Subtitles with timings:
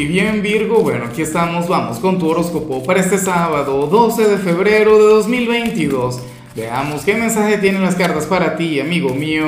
[0.00, 4.38] Y bien Virgo, bueno, aquí estamos, vamos con tu horóscopo para este sábado 12 de
[4.38, 6.22] febrero de 2022.
[6.56, 9.44] Veamos qué mensaje tienen las cartas para ti, amigo mío.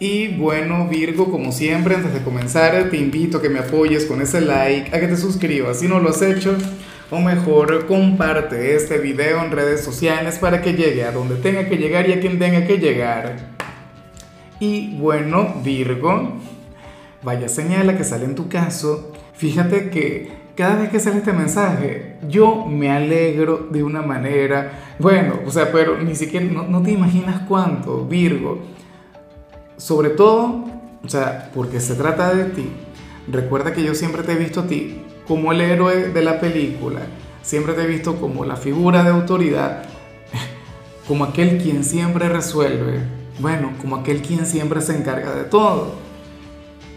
[0.00, 4.22] Y bueno Virgo, como siempre, antes de comenzar te invito a que me apoyes con
[4.22, 6.58] ese like, a que te suscribas si no lo has hecho,
[7.12, 11.76] o mejor comparte este video en redes sociales para que llegue a donde tenga que
[11.76, 13.50] llegar y a quien tenga que llegar.
[14.58, 16.40] Y bueno Virgo,
[17.22, 22.16] vaya señala que sale en tu caso, fíjate que cada vez que sale este mensaje,
[22.28, 27.42] yo me alegro de una manera, bueno, o sea, pero ni siquiera, no, te imaginas
[27.48, 28.58] cuánto, Virgo,
[29.76, 30.64] sobre todo,
[31.02, 32.68] o sea, porque se trata de ti,
[33.28, 37.00] recuerda que yo siempre te he visto a ti como el héroe de la película,
[37.42, 39.84] siempre te he visto como la figura de autoridad,
[41.08, 43.00] como aquel quien siempre resuelve,
[43.38, 46.09] bueno, como aquel quien siempre se encarga de todo.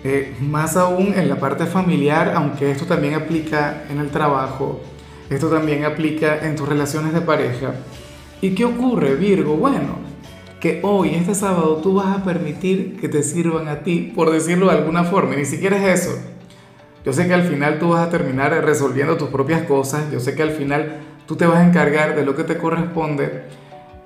[0.03, 4.81] Eh, más aún en la parte familiar, aunque esto también aplica en el trabajo,
[5.29, 7.73] esto también aplica en tus relaciones de pareja.
[8.41, 9.55] ¿Y qué ocurre, Virgo?
[9.55, 9.99] Bueno,
[10.59, 14.65] que hoy, este sábado, tú vas a permitir que te sirvan a ti, por decirlo
[14.65, 16.17] de alguna forma, y ni siquiera es eso.
[17.05, 20.35] Yo sé que al final tú vas a terminar resolviendo tus propias cosas, yo sé
[20.35, 23.43] que al final tú te vas a encargar de lo que te corresponde,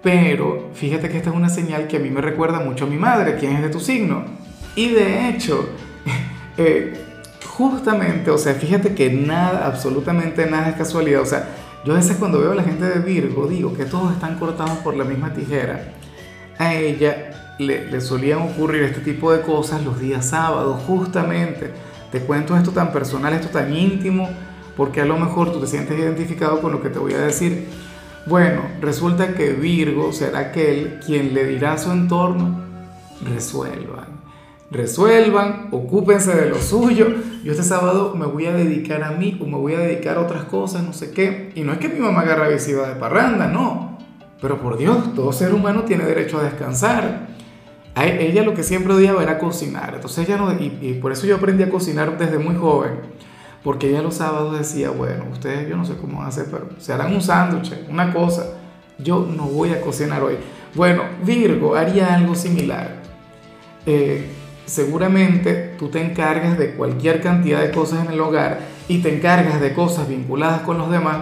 [0.04, 2.98] pero fíjate que esta es una señal que a mí me recuerda mucho a mi
[2.98, 4.26] madre, quien es de tu signo.
[4.76, 5.68] Y de hecho,
[6.58, 6.94] eh,
[7.46, 11.22] justamente, o sea, fíjate que nada, absolutamente nada es casualidad.
[11.22, 11.48] O sea,
[11.86, 14.78] yo a veces cuando veo a la gente de Virgo digo que todos están cortados
[14.80, 15.94] por la misma tijera.
[16.58, 21.72] A ella le, solían ocurrir este tipo de cosas los días sábados, justamente.
[22.12, 24.30] Te cuento esto tan personal, esto tan íntimo,
[24.76, 27.68] porque a lo mejor tú te sientes identificado con lo que te voy a decir.
[28.26, 32.60] Bueno, resulta que Virgo será aquel quien le dirá a su entorno,
[33.24, 34.17] resuelvan
[34.70, 37.08] resuelvan, ocúpense de lo suyo.
[37.44, 40.22] Yo este sábado me voy a dedicar a mí o me voy a dedicar a
[40.22, 41.52] otras cosas, no sé qué.
[41.56, 43.98] Y no es que mi mamá agarre visiva de parranda, no.
[44.42, 47.28] Pero por Dios, todo ser humano tiene derecho a descansar.
[47.96, 49.94] A ella lo que siempre odiaba era cocinar.
[49.96, 53.00] Entonces ella no, y, por eso yo aprendí a cocinar desde muy joven.
[53.64, 56.70] Porque ella los sábados decía, bueno, ustedes yo no sé cómo van a hacer, pero
[56.78, 58.46] se harán un sándwich, una cosa.
[59.00, 60.36] Yo no voy a cocinar hoy.
[60.76, 63.02] Bueno, Virgo haría algo similar.
[63.86, 64.30] Eh,
[64.68, 69.62] seguramente tú te encargas de cualquier cantidad de cosas en el hogar y te encargas
[69.62, 71.20] de cosas vinculadas con los demás,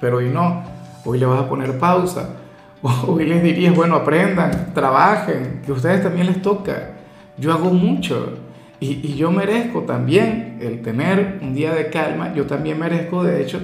[0.00, 0.62] pero hoy no,
[1.04, 2.36] hoy le vas a poner pausa,
[3.06, 6.90] hoy les dirías, bueno, aprendan, trabajen, que a ustedes también les toca,
[7.38, 8.34] yo hago mucho
[8.78, 13.60] y, yo merezco también el tener un día de calma, yo también merezco de hecho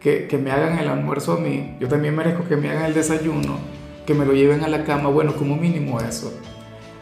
[0.00, 2.94] que, que me hagan el almuerzo a mí, yo también merezco que me hagan el
[2.94, 3.58] desayuno,
[4.06, 6.32] que me lo lleven a la cama, bueno, como mínimo eso.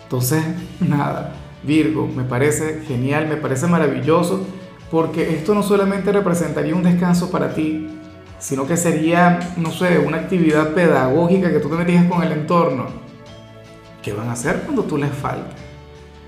[0.07, 0.45] Entonces,
[0.81, 1.33] nada,
[1.65, 4.47] Virgo, me parece genial, me parece maravilloso,
[4.89, 7.89] porque esto no solamente representaría un descanso para ti,
[8.39, 12.87] sino que sería, no sé, una actividad pedagógica que tú tendrías con el entorno.
[14.01, 15.61] ¿Qué van a hacer cuando tú les faltes?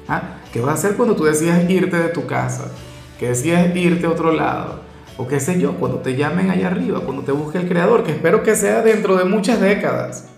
[0.09, 0.39] ¿Ah?
[0.53, 2.73] ¿Qué vas a hacer cuando tú decidas irte de tu casa?
[3.21, 4.81] ¿Qué decidas irte a otro lado?
[5.17, 8.13] O qué sé yo, cuando te llamen allá arriba, cuando te busque el creador, que
[8.13, 10.29] espero que sea dentro de muchas décadas,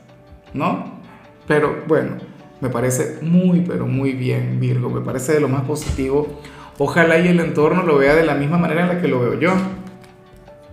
[0.53, 1.01] ¿no?
[1.47, 2.17] Pero bueno,
[2.61, 4.91] me parece muy, pero muy bien, Virgo.
[4.91, 6.41] Me parece de lo más positivo.
[6.79, 9.39] Ojalá y el entorno lo vea de la misma manera en la que lo veo
[9.39, 9.53] yo.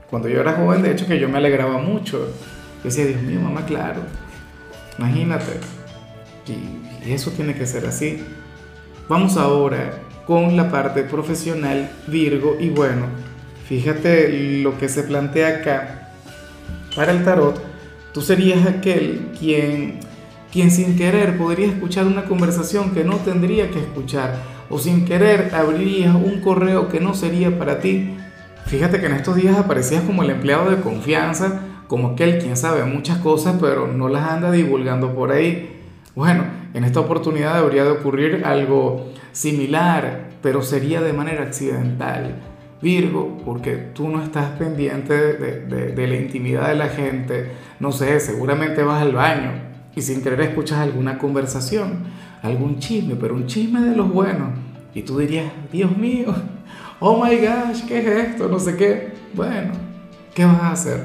[0.09, 2.17] Cuando yo era joven, de hecho, que yo me alegraba mucho.
[2.17, 4.01] Yo decía, Dios mío, mamá, claro.
[4.97, 5.53] Imagínate.
[6.47, 8.23] Y, eso tiene que ser así.
[9.07, 12.57] Vamos ahora con la parte profesional, Virgo.
[12.59, 13.05] Y bueno,
[13.67, 16.11] fíjate lo que se plantea acá.
[16.95, 17.61] Para el tarot,
[18.13, 19.99] tú serías aquel quien
[20.57, 24.41] quien sin querer podría escuchar una conversación que no tendría que escuchar,
[24.71, 28.17] o sin querer abriría un correo que no sería para ti.
[28.65, 32.85] Fíjate que en estos días aparecías como el empleado de confianza, como aquel quien sabe
[32.85, 35.79] muchas cosas pero no las anda divulgando por ahí.
[36.15, 42.33] Bueno, en esta oportunidad debería de ocurrir algo similar, pero sería de manera accidental.
[42.81, 47.91] Virgo, porque tú no estás pendiente de, de, de la intimidad de la gente, no
[47.91, 49.66] sé, seguramente vas al baño,
[49.97, 52.03] y sin querer escuchas alguna conversación,
[52.43, 54.49] algún chisme, pero un chisme de los buenos.
[54.93, 56.35] Y tú dirías, Dios mío,
[56.99, 58.47] oh my gosh, ¿qué es esto?
[58.47, 59.13] No sé qué.
[59.33, 59.71] Bueno,
[60.35, 61.01] ¿qué vas a hacer?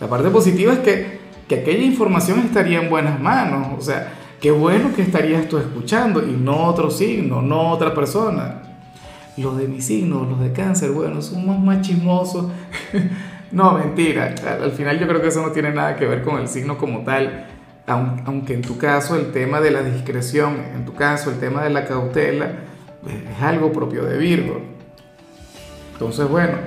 [0.00, 3.78] La parte positiva es que, que aquella información estaría en buenas manos.
[3.78, 8.62] O sea, qué bueno que estarías tú escuchando y no otro signo, no otra persona.
[9.36, 12.50] Los de mi signo, los de cáncer, bueno, somos más chismosos.
[13.52, 14.34] no, mentira.
[14.60, 17.04] Al final yo creo que eso no tiene nada que ver con el signo como
[17.04, 17.46] tal
[17.90, 21.70] aunque en tu caso el tema de la discreción, en tu caso el tema de
[21.70, 22.52] la cautela,
[23.06, 24.60] es algo propio de Virgo.
[25.92, 26.58] Entonces, bueno,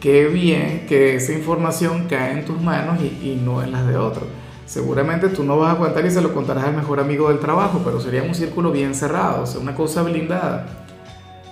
[0.00, 4.24] qué bien que esa información cae en tus manos y, no en las de otros.
[4.66, 7.82] Seguramente tú no vas a contar y se lo contarás al mejor amigo del trabajo,
[7.84, 10.66] pero sería un círculo bien cerrado, o sea, una cosa blindada.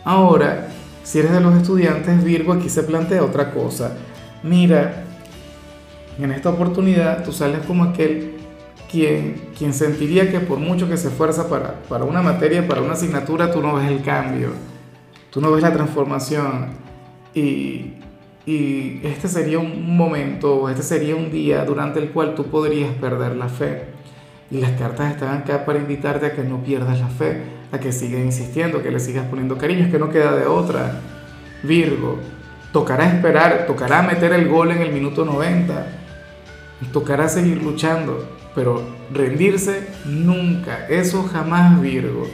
[0.05, 0.69] Ahora,
[1.05, 3.93] si eres de los estudiantes Virgo, aquí se plantea otra cosa.
[4.43, 5.05] Mira,
[6.19, 8.40] en esta oportunidad tú sales como aquel
[8.91, 12.95] quien, quien sentiría que por mucho que se esfuerza para, para una materia, para una
[12.95, 14.51] asignatura, tú no ves el cambio,
[15.31, 16.71] tú no ves la transformación.
[17.35, 17.93] Y,
[18.47, 23.37] y este sería un momento, este sería un día durante el cual tú podrías perder
[23.37, 23.85] la fe.
[24.51, 27.93] Y las cartas están acá para invitarte a que no pierdas la fe, a que
[27.93, 31.01] sigas insistiendo, que le sigas poniendo cariño, es que no queda de otra.
[31.63, 32.19] Virgo,
[32.73, 36.00] tocará esperar, tocará meter el gol en el minuto 90,
[36.87, 38.83] tocará seguir luchando, pero
[39.13, 42.27] rendirse nunca, eso jamás Virgo.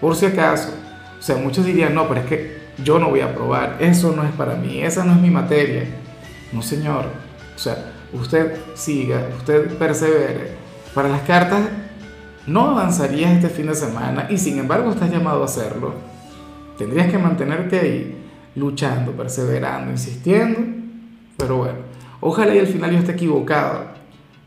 [0.00, 0.72] Por si acaso,
[1.18, 4.22] o sea, muchos dirían, no, pero es que yo no voy a probar, eso no
[4.24, 5.84] es para mí, esa no es mi materia.
[6.52, 7.06] No, señor,
[7.54, 10.52] o sea, usted siga, usted persevere.
[10.94, 11.60] Para las cartas,
[12.46, 15.92] no avanzarías este fin de semana y sin embargo estás llamado a hacerlo.
[16.78, 18.16] Tendrías que mantenerte ahí,
[18.54, 20.60] luchando, perseverando, insistiendo,
[21.36, 21.78] pero bueno,
[22.20, 23.86] ojalá y al final yo esté equivocado.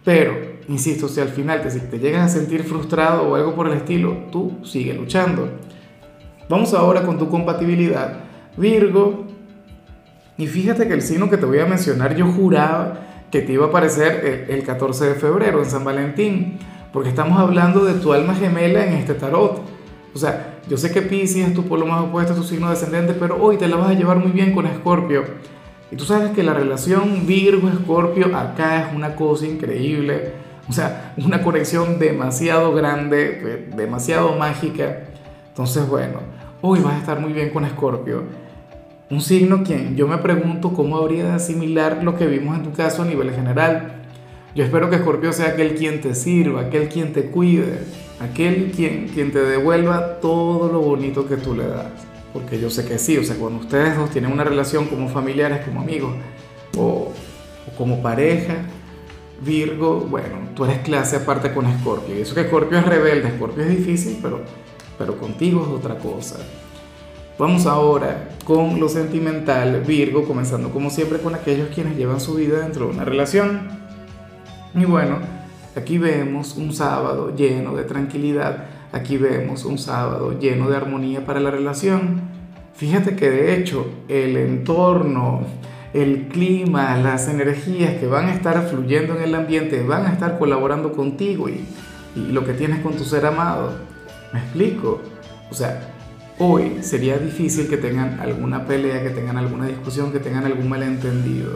[0.03, 0.35] Pero,
[0.67, 4.25] insisto, si al final te, te llegas a sentir frustrado o algo por el estilo,
[4.31, 5.49] tú sigue luchando.
[6.49, 8.25] Vamos ahora con tu compatibilidad.
[8.57, 9.25] Virgo.
[10.37, 13.67] Y fíjate que el signo que te voy a mencionar yo juraba que te iba
[13.67, 16.59] a aparecer el, 14 de febrero en San Valentín,
[16.91, 19.61] porque estamos hablando de tu alma gemela en este tarot.
[20.13, 23.41] O sea, yo sé que Pisces es tu polo más opuesto, tu signo descendente, pero
[23.41, 25.23] hoy te la vas a llevar muy bien con Escorpio.
[25.91, 30.31] Y tú sabes que la relación Virgo-Escorpio acá es una cosa increíble.
[30.69, 34.99] O sea, una conexión demasiado grande, demasiado mágica.
[35.49, 36.19] Entonces, bueno,
[36.61, 38.23] hoy vas a estar muy bien con Escorpio.
[39.09, 42.71] Un signo quien yo me pregunto cómo habría de asimilar lo que vimos en tu
[42.71, 43.95] caso a nivel general.
[44.55, 47.79] Yo espero que Escorpio sea aquel quien te sirva, aquel quien te cuide,
[48.21, 52.10] aquel quien, quien te devuelva todo lo bonito que tú le das.
[52.33, 55.65] Porque yo sé que sí, o sea, cuando ustedes dos tienen una relación como familiares,
[55.65, 56.13] como amigos
[56.77, 57.11] o,
[57.77, 58.55] como pareja,
[59.43, 62.15] Virgo, bueno, tú eres clase aparte con Escorpio.
[62.15, 64.41] Y eso que Escorpio es rebelde, Escorpio es difícil, pero
[65.01, 66.37] pero contigo es otra cosa.
[67.39, 72.59] Vamos ahora con lo sentimental, Virgo, comenzando como siempre con aquellos quienes llevan su vida
[72.59, 73.67] dentro de una relación.
[74.75, 75.17] Y bueno,
[75.75, 81.39] aquí vemos un sábado lleno de tranquilidad, aquí vemos un sábado lleno de armonía para
[81.39, 82.21] la relación.
[82.75, 85.45] Fíjate que de hecho el entorno,
[85.93, 90.39] el clima, las energías que van a estar fluyendo en el ambiente van a estar
[90.39, 91.65] colaborando contigo y,
[92.15, 93.71] lo que tienes con tu ser amado.
[94.33, 95.01] ¿Me explico?
[95.49, 95.93] O sea,
[96.39, 101.51] hoy sería difícil que tengan alguna pelea, que tengan alguna discusión, que tengan algún malentendido.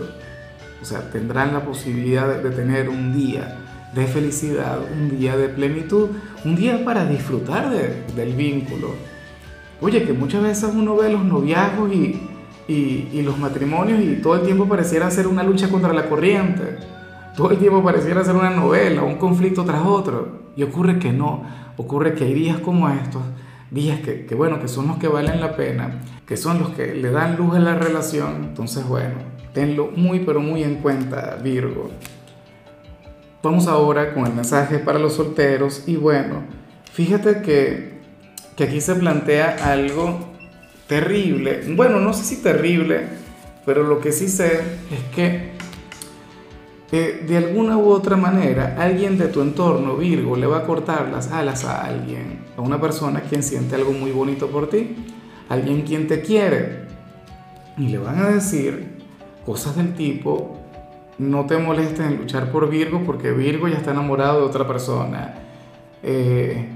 [0.81, 3.57] O sea, tendrán la posibilidad de, tener un día
[3.95, 6.09] de felicidad, un día de plenitud,
[6.43, 8.89] un día para disfrutar del vínculo.
[9.81, 12.21] Oye, que muchas veces uno ve los noviazgos y,
[12.67, 16.77] y, y, los matrimonios y todo el tiempo pareciera ser una lucha contra la corriente.
[17.35, 20.45] Todo el tiempo pareciera ser una novela, un conflicto tras otro.
[20.55, 21.43] Y ocurre que no
[21.77, 23.21] ocurre que hay días como estos,
[23.71, 26.93] días que, que, bueno, que son los que valen la pena, que son los que
[26.93, 29.15] le dan luz a la relación, entonces bueno,
[29.53, 31.89] tenlo muy pero muy en cuenta, Virgo.
[33.45, 36.41] Vamos ahora con el mensaje para los solteros y bueno,
[36.91, 37.99] fíjate que,
[38.55, 40.17] que aquí se plantea algo
[40.87, 43.01] terrible, bueno, no sé si terrible,
[43.63, 45.51] pero lo que sí sé es que
[46.89, 51.31] de alguna u otra manera alguien de tu entorno, Virgo, le va a cortar las
[51.31, 54.95] alas a alguien, a una persona quien siente algo muy bonito por ti,
[55.49, 56.87] alguien quien te quiere,
[57.77, 59.03] y le van a decir
[59.45, 60.64] cosas del tipo,
[61.17, 65.35] no te molestes en luchar por Virgo porque Virgo ya está enamorado de otra persona.
[66.03, 66.67] Eh,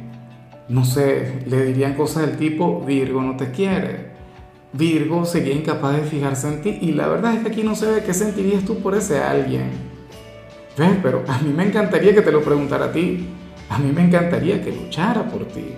[0.69, 4.10] no sé, le dirían cosas del tipo, Virgo no te quiere.
[4.72, 8.03] Virgo sería incapaz de fijarse en ti y la verdad es que aquí no ve
[8.05, 9.89] qué sentirías tú por ese alguien.
[11.03, 13.27] Pero a mí me encantaría que te lo preguntara a ti.
[13.69, 15.74] A mí me encantaría que luchara por ti.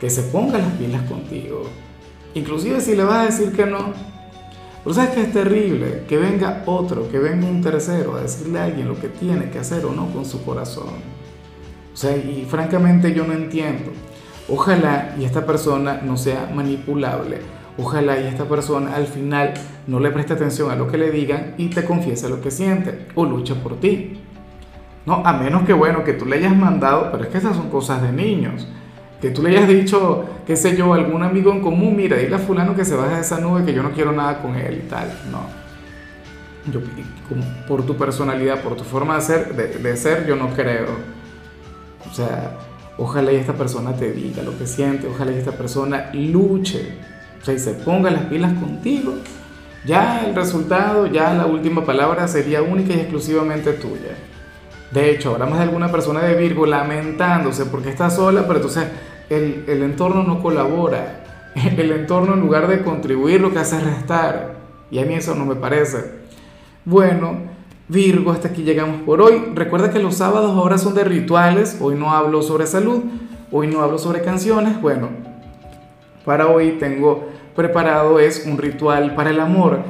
[0.00, 1.68] Que se ponga las pilas contigo.
[2.32, 3.92] Inclusive si le vas a decir que no.
[4.84, 8.64] Pero sabes que es terrible que venga otro, que venga un tercero a decirle a
[8.64, 10.92] alguien lo que tiene que hacer o no con su corazón.
[11.92, 13.90] O sea, y francamente yo no entiendo.
[14.48, 17.38] Ojalá y esta persona no sea manipulable
[17.76, 19.54] Ojalá y esta persona al final
[19.88, 23.08] no le preste atención a lo que le digan y te confiese lo que siente
[23.16, 24.20] o lucha por ti.
[25.06, 27.70] No, a menos que bueno, que tú le hayas mandado, pero es que esas son
[27.70, 28.68] cosas de niños,
[29.24, 32.38] que tú le hayas dicho, qué sé yo, algún amigo en común, mira, dile a
[32.38, 34.86] fulano que se baje de esa nube, que yo no quiero nada con él y
[34.86, 35.10] tal.
[35.32, 35.46] No.
[36.70, 36.80] Yo,
[37.66, 40.88] por tu personalidad, por tu forma de ser, de, ser, yo no creo.
[42.06, 42.58] O sea,
[42.98, 46.86] ojalá y esta persona te diga lo que siente, ojalá y esta persona luche,
[47.40, 49.14] o sea, y se ponga las pilas contigo.
[49.86, 54.18] Ya el resultado, ya la última palabra sería única y exclusivamente tuya.
[54.90, 58.84] De hecho, habrá más de alguna persona de Virgo lamentándose porque está sola, pero entonces
[59.30, 61.20] el, el entorno no colabora.
[61.54, 64.56] El entorno en lugar de contribuir lo que hace es restar.
[64.90, 65.98] Y a mí eso no me parece.
[66.84, 67.38] Bueno,
[67.88, 69.52] Virgo, hasta aquí llegamos por hoy.
[69.54, 71.78] Recuerda que los sábados ahora son de rituales.
[71.80, 73.02] Hoy no hablo sobre salud,
[73.52, 74.80] hoy no hablo sobre canciones.
[74.80, 75.10] Bueno,
[76.24, 79.80] para hoy tengo preparado es un ritual para el amor.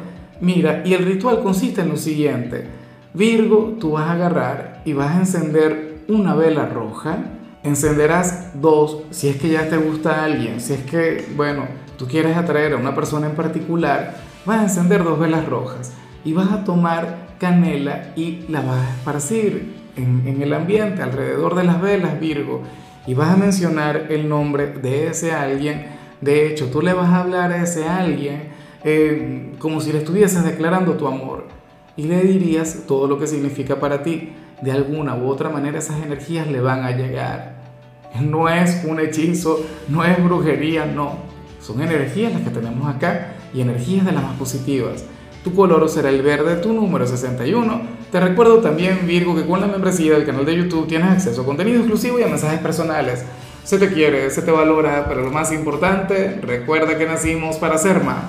[0.40, 2.66] Mira, y el ritual consiste en lo siguiente.
[3.14, 7.18] Virgo, tú vas a agarrar y vas a encender una vela roja
[7.64, 11.66] encenderás dos si es que ya te gusta alguien, si es que, bueno,
[11.99, 15.92] tú quieres atraer a una persona en particular, vas a encender dos velas rojas
[16.25, 21.64] y vas a tomar canela y la vas a esparcir en, el ambiente, alrededor de
[21.64, 22.62] las velas, Virgo,
[23.06, 25.87] y vas a mencionar el nombre de ese alguien.
[26.21, 28.49] De hecho, tú le vas a hablar a ese alguien
[28.83, 31.47] eh, como si le estuvieses declarando tu amor.
[31.97, 36.02] Y le dirías todo lo que significa para ti de alguna u otra manera esas
[36.02, 37.54] energías le van a llegar.
[38.20, 41.18] No es un hechizo, no es brujería, no.
[41.61, 45.04] Son energías las que tenemos acá y energías de las más positivas.
[45.42, 47.82] Tu color será el verde, tu número 61.
[48.11, 51.44] Te recuerdo también, Virgo, que con la membresía del canal de YouTube tienes acceso a
[51.44, 53.25] contenido exclusivo y a mensajes personales.
[53.64, 58.02] Se te quiere, se te valora, pero lo más importante, recuerda que nacimos para ser
[58.02, 58.25] más.